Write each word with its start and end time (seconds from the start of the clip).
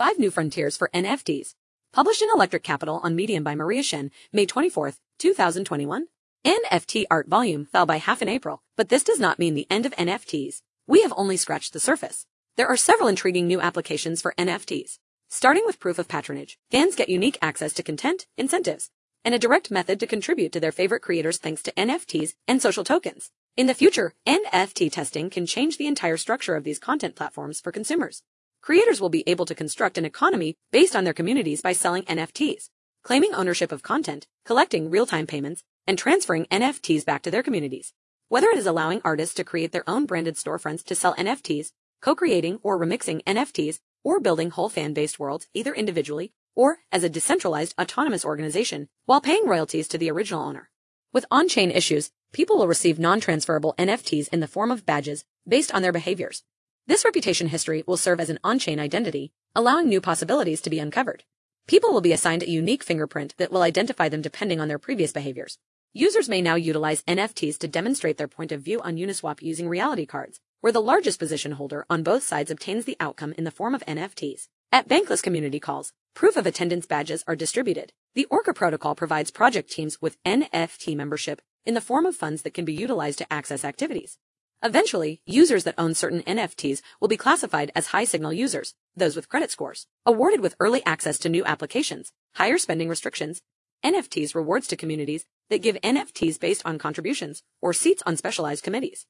Five 0.00 0.18
New 0.18 0.30
Frontiers 0.30 0.78
for 0.78 0.88
NFTs. 0.94 1.56
Published 1.92 2.22
in 2.22 2.30
Electric 2.34 2.62
Capital 2.62 3.02
on 3.02 3.14
Medium 3.14 3.44
by 3.44 3.54
Maria 3.54 3.82
Shen, 3.82 4.10
May 4.32 4.46
24, 4.46 4.94
2021. 5.18 6.06
NFT 6.42 7.04
art 7.10 7.28
volume 7.28 7.66
fell 7.66 7.84
by 7.84 7.98
half 7.98 8.22
in 8.22 8.28
April, 8.30 8.62
but 8.78 8.88
this 8.88 9.04
does 9.04 9.20
not 9.20 9.38
mean 9.38 9.52
the 9.52 9.66
end 9.68 9.84
of 9.84 9.94
NFTs. 9.96 10.62
We 10.86 11.02
have 11.02 11.12
only 11.18 11.36
scratched 11.36 11.74
the 11.74 11.80
surface. 11.80 12.24
There 12.56 12.66
are 12.66 12.78
several 12.78 13.10
intriguing 13.10 13.46
new 13.46 13.60
applications 13.60 14.22
for 14.22 14.32
NFTs. 14.38 15.00
Starting 15.28 15.64
with 15.66 15.78
proof 15.78 15.98
of 15.98 16.08
patronage, 16.08 16.58
fans 16.70 16.94
get 16.94 17.10
unique 17.10 17.36
access 17.42 17.74
to 17.74 17.82
content, 17.82 18.26
incentives, 18.38 18.88
and 19.22 19.34
a 19.34 19.38
direct 19.38 19.70
method 19.70 20.00
to 20.00 20.06
contribute 20.06 20.52
to 20.52 20.60
their 20.60 20.72
favorite 20.72 21.02
creators 21.02 21.36
thanks 21.36 21.62
to 21.64 21.72
NFTs 21.72 22.32
and 22.48 22.62
social 22.62 22.84
tokens. 22.84 23.32
In 23.54 23.66
the 23.66 23.74
future, 23.74 24.14
NFT 24.26 24.90
testing 24.90 25.28
can 25.28 25.44
change 25.44 25.76
the 25.76 25.86
entire 25.86 26.16
structure 26.16 26.54
of 26.54 26.64
these 26.64 26.78
content 26.78 27.16
platforms 27.16 27.60
for 27.60 27.70
consumers. 27.70 28.22
Creators 28.62 29.00
will 29.00 29.08
be 29.08 29.24
able 29.26 29.46
to 29.46 29.54
construct 29.54 29.96
an 29.96 30.04
economy 30.04 30.56
based 30.70 30.94
on 30.94 31.04
their 31.04 31.14
communities 31.14 31.62
by 31.62 31.72
selling 31.72 32.02
NFTs, 32.02 32.68
claiming 33.02 33.34
ownership 33.34 33.72
of 33.72 33.82
content, 33.82 34.26
collecting 34.44 34.90
real-time 34.90 35.26
payments, 35.26 35.64
and 35.86 35.96
transferring 35.96 36.44
NFTs 36.46 37.06
back 37.06 37.22
to 37.22 37.30
their 37.30 37.42
communities. 37.42 37.94
Whether 38.28 38.48
it 38.48 38.58
is 38.58 38.66
allowing 38.66 39.00
artists 39.02 39.34
to 39.36 39.44
create 39.44 39.72
their 39.72 39.88
own 39.88 40.04
branded 40.04 40.36
storefronts 40.36 40.84
to 40.84 40.94
sell 40.94 41.14
NFTs, 41.14 41.72
co-creating 42.02 42.60
or 42.62 42.78
remixing 42.78 43.24
NFTs, 43.24 43.80
or 44.04 44.20
building 44.20 44.50
whole 44.50 44.68
fan-based 44.68 45.18
worlds 45.18 45.46
either 45.54 45.74
individually 45.74 46.32
or 46.54 46.78
as 46.92 47.02
a 47.02 47.08
decentralized 47.08 47.74
autonomous 47.80 48.24
organization 48.24 48.88
while 49.06 49.22
paying 49.22 49.46
royalties 49.46 49.88
to 49.88 49.98
the 49.98 50.10
original 50.10 50.42
owner. 50.42 50.68
With 51.12 51.26
on-chain 51.30 51.70
issues, 51.70 52.10
people 52.32 52.58
will 52.58 52.68
receive 52.68 52.98
non-transferable 52.98 53.74
NFTs 53.78 54.28
in 54.28 54.40
the 54.40 54.46
form 54.46 54.70
of 54.70 54.84
badges 54.84 55.24
based 55.48 55.74
on 55.74 55.80
their 55.80 55.92
behaviors. 55.92 56.44
This 56.90 57.04
reputation 57.04 57.46
history 57.46 57.84
will 57.86 57.96
serve 57.96 58.18
as 58.18 58.30
an 58.30 58.40
on-chain 58.42 58.80
identity, 58.80 59.30
allowing 59.54 59.88
new 59.88 60.00
possibilities 60.00 60.60
to 60.62 60.70
be 60.70 60.80
uncovered. 60.80 61.22
People 61.68 61.92
will 61.92 62.00
be 62.00 62.10
assigned 62.10 62.42
a 62.42 62.50
unique 62.50 62.82
fingerprint 62.82 63.32
that 63.36 63.52
will 63.52 63.62
identify 63.62 64.08
them 64.08 64.22
depending 64.22 64.58
on 64.60 64.66
their 64.66 64.76
previous 64.76 65.12
behaviors. 65.12 65.56
Users 65.92 66.28
may 66.28 66.42
now 66.42 66.56
utilize 66.56 67.04
NFTs 67.04 67.58
to 67.58 67.68
demonstrate 67.68 68.16
their 68.18 68.26
point 68.26 68.50
of 68.50 68.62
view 68.62 68.80
on 68.80 68.96
Uniswap 68.96 69.40
using 69.40 69.68
reality 69.68 70.04
cards, 70.04 70.40
where 70.62 70.72
the 70.72 70.82
largest 70.82 71.20
position 71.20 71.52
holder 71.52 71.86
on 71.88 72.02
both 72.02 72.24
sides 72.24 72.50
obtains 72.50 72.86
the 72.86 72.96
outcome 72.98 73.34
in 73.38 73.44
the 73.44 73.52
form 73.52 73.72
of 73.72 73.86
NFTs. 73.86 74.48
At 74.72 74.88
Bankless 74.88 75.22
community 75.22 75.60
calls, 75.60 75.92
proof 76.14 76.36
of 76.36 76.44
attendance 76.44 76.86
badges 76.86 77.22
are 77.28 77.36
distributed. 77.36 77.92
The 78.16 78.26
Orca 78.30 78.52
protocol 78.52 78.96
provides 78.96 79.30
project 79.30 79.70
teams 79.70 80.02
with 80.02 80.20
NFT 80.24 80.96
membership 80.96 81.40
in 81.64 81.74
the 81.74 81.80
form 81.80 82.04
of 82.04 82.16
funds 82.16 82.42
that 82.42 82.54
can 82.54 82.64
be 82.64 82.74
utilized 82.74 83.18
to 83.18 83.32
access 83.32 83.64
activities. 83.64 84.18
Eventually, 84.62 85.22
users 85.24 85.64
that 85.64 85.74
own 85.78 85.94
certain 85.94 86.22
NFTs 86.24 86.82
will 87.00 87.08
be 87.08 87.16
classified 87.16 87.72
as 87.74 87.88
high 87.88 88.04
signal 88.04 88.34
users, 88.34 88.74
those 88.94 89.16
with 89.16 89.28
credit 89.28 89.50
scores, 89.50 89.86
awarded 90.04 90.40
with 90.40 90.54
early 90.60 90.84
access 90.84 91.18
to 91.20 91.30
new 91.30 91.42
applications, 91.46 92.12
higher 92.34 92.58
spending 92.58 92.88
restrictions, 92.88 93.40
NFTs 93.82 94.34
rewards 94.34 94.66
to 94.66 94.76
communities 94.76 95.24
that 95.48 95.62
give 95.62 95.76
NFTs 95.76 96.38
based 96.38 96.60
on 96.66 96.78
contributions 96.78 97.42
or 97.62 97.72
seats 97.72 98.02
on 98.04 98.18
specialized 98.18 98.62
committees. 98.62 99.06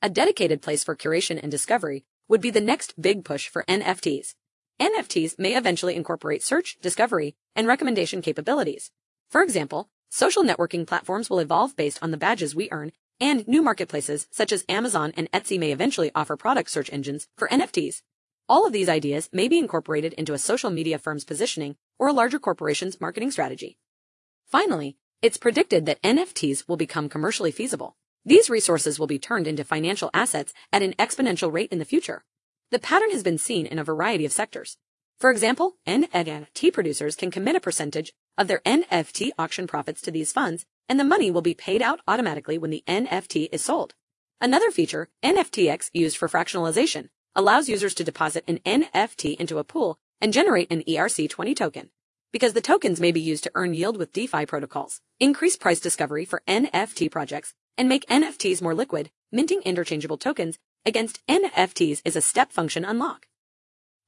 A 0.00 0.08
dedicated 0.08 0.62
place 0.62 0.82
for 0.82 0.96
curation 0.96 1.38
and 1.42 1.50
discovery 1.50 2.06
would 2.28 2.40
be 2.40 2.50
the 2.50 2.60
next 2.62 3.00
big 3.00 3.22
push 3.22 3.48
for 3.48 3.64
NFTs. 3.64 4.34
NFTs 4.80 5.38
may 5.38 5.56
eventually 5.56 5.94
incorporate 5.94 6.42
search, 6.42 6.78
discovery, 6.80 7.36
and 7.54 7.66
recommendation 7.66 8.22
capabilities. 8.22 8.90
For 9.28 9.42
example, 9.42 9.90
social 10.08 10.42
networking 10.42 10.86
platforms 10.86 11.28
will 11.28 11.38
evolve 11.38 11.76
based 11.76 11.98
on 12.02 12.12
the 12.12 12.16
badges 12.16 12.54
we 12.54 12.70
earn 12.70 12.92
and 13.20 13.46
new 13.48 13.62
marketplaces 13.62 14.26
such 14.30 14.52
as 14.52 14.64
Amazon 14.68 15.12
and 15.16 15.30
Etsy 15.32 15.58
may 15.58 15.72
eventually 15.72 16.10
offer 16.14 16.36
product 16.36 16.70
search 16.70 16.92
engines 16.92 17.28
for 17.36 17.48
NFTs. 17.48 18.02
All 18.48 18.66
of 18.66 18.72
these 18.72 18.88
ideas 18.88 19.28
may 19.32 19.48
be 19.48 19.58
incorporated 19.58 20.12
into 20.14 20.32
a 20.32 20.38
social 20.38 20.70
media 20.70 20.98
firm's 20.98 21.24
positioning 21.24 21.76
or 21.98 22.08
a 22.08 22.12
larger 22.12 22.38
corporation's 22.38 23.00
marketing 23.00 23.30
strategy. 23.30 23.78
Finally, 24.46 24.96
it's 25.22 25.38
predicted 25.38 25.86
that 25.86 26.00
NFTs 26.02 26.68
will 26.68 26.76
become 26.76 27.08
commercially 27.08 27.50
feasible. 27.50 27.96
These 28.24 28.50
resources 28.50 28.98
will 28.98 29.06
be 29.06 29.18
turned 29.18 29.46
into 29.46 29.64
financial 29.64 30.10
assets 30.12 30.52
at 30.72 30.82
an 30.82 30.94
exponential 30.94 31.52
rate 31.52 31.72
in 31.72 31.78
the 31.78 31.84
future. 31.84 32.24
The 32.70 32.78
pattern 32.78 33.10
has 33.10 33.22
been 33.22 33.38
seen 33.38 33.66
in 33.66 33.78
a 33.78 33.84
variety 33.84 34.24
of 34.24 34.32
sectors. 34.32 34.76
For 35.18 35.30
example, 35.30 35.76
NFT 35.86 36.72
producers 36.72 37.16
can 37.16 37.30
commit 37.30 37.56
a 37.56 37.60
percentage 37.60 38.12
of 38.36 38.48
their 38.48 38.60
NFT 38.66 39.30
auction 39.38 39.66
profits 39.66 40.02
to 40.02 40.10
these 40.10 40.32
funds 40.32 40.66
and 40.88 40.98
the 40.98 41.04
money 41.04 41.30
will 41.30 41.42
be 41.42 41.54
paid 41.54 41.82
out 41.82 42.00
automatically 42.06 42.58
when 42.58 42.70
the 42.70 42.84
NFT 42.86 43.48
is 43.52 43.64
sold. 43.64 43.94
Another 44.40 44.70
feature, 44.70 45.08
NFTX 45.24 45.90
used 45.92 46.16
for 46.16 46.28
fractionalization, 46.28 47.08
allows 47.34 47.68
users 47.68 47.94
to 47.94 48.04
deposit 48.04 48.44
an 48.46 48.58
NFT 48.66 49.36
into 49.36 49.58
a 49.58 49.64
pool 49.64 49.98
and 50.20 50.32
generate 50.32 50.70
an 50.70 50.82
ERC20 50.82 51.54
token. 51.56 51.90
Because 52.32 52.52
the 52.52 52.60
tokens 52.60 53.00
may 53.00 53.12
be 53.12 53.20
used 53.20 53.44
to 53.44 53.52
earn 53.54 53.74
yield 53.74 53.96
with 53.96 54.12
DeFi 54.12 54.46
protocols, 54.46 55.00
increase 55.20 55.56
price 55.56 55.80
discovery 55.80 56.24
for 56.24 56.42
NFT 56.46 57.10
projects, 57.10 57.54
and 57.78 57.88
make 57.88 58.06
NFTs 58.06 58.62
more 58.62 58.74
liquid, 58.74 59.10
minting 59.32 59.62
interchangeable 59.62 60.18
tokens 60.18 60.58
against 60.84 61.24
NFTs 61.26 62.02
is 62.04 62.16
a 62.16 62.20
step 62.20 62.52
function 62.52 62.84
unlock. 62.84 63.26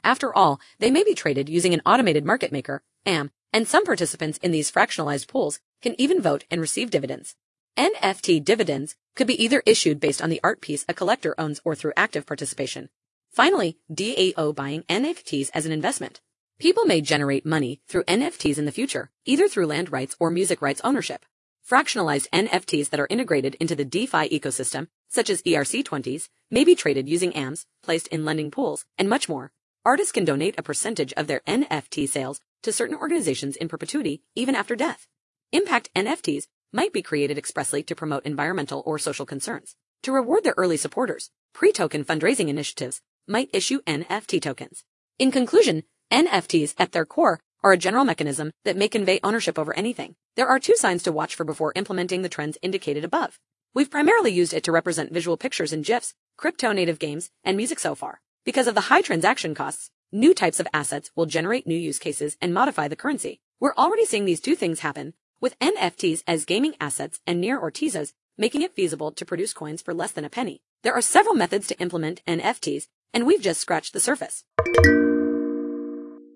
After 0.04 0.34
all, 0.34 0.60
they 0.78 0.90
may 0.90 1.04
be 1.04 1.14
traded 1.14 1.48
using 1.48 1.74
an 1.74 1.82
automated 1.84 2.24
market 2.24 2.52
maker, 2.52 2.82
AM, 3.04 3.30
and 3.52 3.66
some 3.66 3.84
participants 3.84 4.38
in 4.38 4.52
these 4.52 4.70
fractionalized 4.70 5.28
pools 5.28 5.60
can 5.82 5.94
even 6.00 6.20
vote 6.20 6.44
and 6.50 6.60
receive 6.60 6.90
dividends. 6.90 7.34
NFT 7.76 8.44
dividends 8.44 8.96
could 9.14 9.26
be 9.26 9.42
either 9.42 9.62
issued 9.64 10.00
based 10.00 10.20
on 10.20 10.30
the 10.30 10.40
art 10.42 10.60
piece 10.60 10.84
a 10.88 10.94
collector 10.94 11.34
owns 11.38 11.60
or 11.64 11.74
through 11.74 11.92
active 11.96 12.26
participation. 12.26 12.88
Finally, 13.30 13.78
DAO 13.92 14.54
buying 14.54 14.82
NFTs 14.84 15.50
as 15.54 15.66
an 15.66 15.72
investment. 15.72 16.20
People 16.58 16.86
may 16.86 17.00
generate 17.00 17.46
money 17.46 17.80
through 17.86 18.02
NFTs 18.04 18.58
in 18.58 18.64
the 18.64 18.72
future, 18.72 19.10
either 19.24 19.46
through 19.46 19.66
land 19.66 19.92
rights 19.92 20.16
or 20.18 20.30
music 20.30 20.60
rights 20.60 20.80
ownership. 20.82 21.24
Fractionalized 21.68 22.28
NFTs 22.30 22.90
that 22.90 22.98
are 22.98 23.06
integrated 23.10 23.54
into 23.60 23.76
the 23.76 23.84
DeFi 23.84 24.28
ecosystem, 24.30 24.88
such 25.08 25.30
as 25.30 25.42
ERC20s, 25.42 26.30
may 26.50 26.64
be 26.64 26.74
traded 26.74 27.08
using 27.08 27.32
AMS, 27.36 27.66
placed 27.82 28.08
in 28.08 28.24
lending 28.24 28.50
pools, 28.50 28.86
and 28.96 29.08
much 29.08 29.28
more. 29.28 29.52
Artists 29.84 30.10
can 30.10 30.24
donate 30.24 30.58
a 30.58 30.62
percentage 30.62 31.12
of 31.12 31.28
their 31.28 31.42
NFT 31.46 32.08
sales 32.08 32.40
to 32.62 32.72
certain 32.72 32.96
organizations 32.96 33.54
in 33.54 33.68
perpetuity, 33.68 34.22
even 34.34 34.54
after 34.56 34.74
death. 34.74 35.06
Impact 35.50 35.88
NFTs 35.96 36.46
might 36.74 36.92
be 36.92 37.00
created 37.00 37.38
expressly 37.38 37.82
to 37.84 37.94
promote 37.94 38.26
environmental 38.26 38.82
or 38.84 38.98
social 38.98 39.24
concerns. 39.24 39.76
To 40.02 40.12
reward 40.12 40.44
their 40.44 40.52
early 40.58 40.76
supporters, 40.76 41.30
pre-token 41.54 42.04
fundraising 42.04 42.48
initiatives 42.48 43.00
might 43.26 43.48
issue 43.54 43.80
NFT 43.84 44.42
tokens. 44.42 44.84
In 45.18 45.30
conclusion, 45.30 45.84
NFTs 46.12 46.74
at 46.76 46.92
their 46.92 47.06
core 47.06 47.40
are 47.62 47.72
a 47.72 47.78
general 47.78 48.04
mechanism 48.04 48.52
that 48.66 48.76
may 48.76 48.88
convey 48.88 49.20
ownership 49.24 49.58
over 49.58 49.74
anything. 49.74 50.16
There 50.36 50.46
are 50.46 50.58
two 50.58 50.76
signs 50.76 51.02
to 51.04 51.12
watch 51.12 51.34
for 51.34 51.44
before 51.44 51.72
implementing 51.74 52.20
the 52.20 52.28
trends 52.28 52.58
indicated 52.60 53.02
above. 53.02 53.38
We've 53.72 53.90
primarily 53.90 54.32
used 54.32 54.52
it 54.52 54.64
to 54.64 54.72
represent 54.72 55.14
visual 55.14 55.38
pictures 55.38 55.72
and 55.72 55.82
GIFs, 55.82 56.12
crypto 56.36 56.72
native 56.72 56.98
games, 56.98 57.30
and 57.42 57.56
music 57.56 57.78
so 57.78 57.94
far. 57.94 58.20
Because 58.44 58.66
of 58.66 58.74
the 58.74 58.82
high 58.92 59.00
transaction 59.00 59.54
costs, 59.54 59.90
new 60.12 60.34
types 60.34 60.60
of 60.60 60.68
assets 60.74 61.10
will 61.16 61.24
generate 61.24 61.66
new 61.66 61.74
use 61.74 61.98
cases 61.98 62.36
and 62.42 62.52
modify 62.52 62.86
the 62.86 62.96
currency. 62.96 63.40
We're 63.58 63.74
already 63.76 64.04
seeing 64.04 64.26
these 64.26 64.40
two 64.42 64.54
things 64.54 64.80
happen 64.80 65.14
with 65.40 65.58
NFTs 65.58 66.22
as 66.26 66.44
gaming 66.44 66.74
assets 66.80 67.20
and 67.26 67.40
Near 67.40 67.58
or 67.58 67.70
Tezos, 67.70 68.12
making 68.36 68.62
it 68.62 68.74
feasible 68.74 69.12
to 69.12 69.24
produce 69.24 69.52
coins 69.52 69.82
for 69.82 69.94
less 69.94 70.12
than 70.12 70.24
a 70.24 70.30
penny. 70.30 70.62
There 70.82 70.94
are 70.94 71.02
several 71.02 71.34
methods 71.34 71.66
to 71.68 71.78
implement 71.80 72.22
NFTs, 72.26 72.88
and 73.12 73.26
we've 73.26 73.42
just 73.42 73.60
scratched 73.60 73.92
the 73.92 74.00
surface. 74.00 74.44